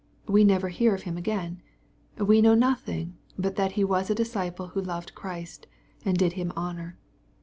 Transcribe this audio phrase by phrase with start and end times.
[0.27, 1.61] We never hear of him again.
[2.17, 5.67] We know nothing, but that he was a disciple who loved Christ,
[6.03, 6.97] and did Him honor.